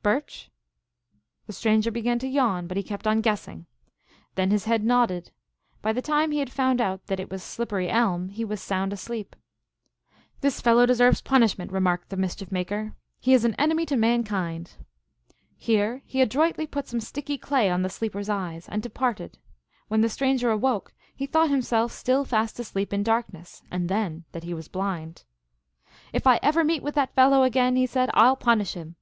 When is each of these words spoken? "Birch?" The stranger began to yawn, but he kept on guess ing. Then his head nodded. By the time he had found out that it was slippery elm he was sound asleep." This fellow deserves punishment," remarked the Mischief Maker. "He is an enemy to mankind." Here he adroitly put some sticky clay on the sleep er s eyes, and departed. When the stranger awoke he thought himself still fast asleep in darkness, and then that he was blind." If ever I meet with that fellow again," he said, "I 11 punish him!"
"Birch?" 0.00 0.48
The 1.48 1.52
stranger 1.52 1.90
began 1.90 2.20
to 2.20 2.28
yawn, 2.28 2.68
but 2.68 2.76
he 2.76 2.84
kept 2.84 3.04
on 3.04 3.20
guess 3.20 3.48
ing. 3.48 3.66
Then 4.36 4.52
his 4.52 4.66
head 4.66 4.84
nodded. 4.84 5.32
By 5.80 5.92
the 5.92 6.00
time 6.00 6.30
he 6.30 6.38
had 6.38 6.52
found 6.52 6.80
out 6.80 7.04
that 7.08 7.18
it 7.18 7.32
was 7.32 7.42
slippery 7.42 7.88
elm 7.90 8.28
he 8.28 8.44
was 8.44 8.62
sound 8.62 8.92
asleep." 8.92 9.34
This 10.40 10.60
fellow 10.60 10.86
deserves 10.86 11.20
punishment," 11.20 11.72
remarked 11.72 12.10
the 12.10 12.16
Mischief 12.16 12.52
Maker. 12.52 12.94
"He 13.18 13.34
is 13.34 13.44
an 13.44 13.56
enemy 13.58 13.84
to 13.86 13.96
mankind." 13.96 14.74
Here 15.56 16.02
he 16.06 16.20
adroitly 16.20 16.68
put 16.68 16.86
some 16.86 17.00
sticky 17.00 17.36
clay 17.36 17.68
on 17.68 17.82
the 17.82 17.90
sleep 17.90 18.14
er 18.14 18.20
s 18.20 18.28
eyes, 18.28 18.68
and 18.68 18.84
departed. 18.84 19.40
When 19.88 20.00
the 20.00 20.08
stranger 20.08 20.52
awoke 20.52 20.94
he 21.12 21.26
thought 21.26 21.50
himself 21.50 21.90
still 21.90 22.24
fast 22.24 22.60
asleep 22.60 22.92
in 22.92 23.02
darkness, 23.02 23.64
and 23.68 23.88
then 23.88 24.26
that 24.30 24.44
he 24.44 24.54
was 24.54 24.68
blind." 24.68 25.24
If 26.12 26.24
ever 26.24 26.60
I 26.60 26.62
meet 26.62 26.84
with 26.84 26.94
that 26.94 27.16
fellow 27.16 27.42
again," 27.42 27.74
he 27.74 27.86
said, 27.86 28.10
"I 28.14 28.26
11 28.26 28.36
punish 28.40 28.74
him!" 28.74 28.94